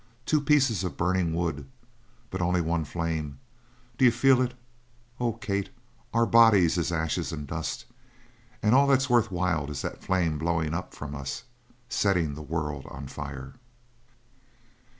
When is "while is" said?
9.31-9.83